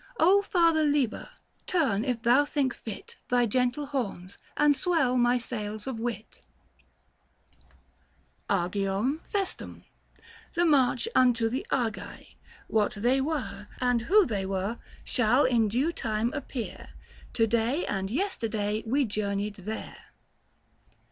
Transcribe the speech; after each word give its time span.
O 0.19 0.41
Father 0.41 0.81
Liber, 0.83 1.29
turn 1.67 2.03
if 2.03 2.23
thou 2.23 2.43
think 2.43 2.73
fit 2.73 3.17
Thy 3.29 3.45
gentle 3.45 3.85
horns, 3.85 4.39
and 4.57 4.75
swell 4.75 5.15
my 5.15 5.37
sails 5.37 5.85
of 5.85 5.99
wit. 5.99 6.41
Book 8.47 8.47
TIL 8.49 8.49
THE 8.49 8.49
FASTI. 8.49 8.53
97 8.55 8.65
ABGEOEUM 8.65 9.21
FESTUM. 9.29 9.83
The 10.55 10.65
march 10.65 11.07
unto 11.13 11.49
the 11.49 11.67
Argei; 11.71 12.29
what 12.67 12.93
they 12.95 13.21
were, 13.21 13.67
And 13.79 14.01
who 14.01 14.25
they 14.25 14.47
were, 14.47 14.79
shall 15.03 15.43
in 15.43 15.67
due 15.67 15.91
time 15.93 16.33
appear; 16.33 16.93
To 17.33 17.45
day 17.45 17.85
and 17.85 18.09
yesterday 18.09 18.81
we 18.87 19.05
journeyed 19.05 19.53
there. 19.57 20.05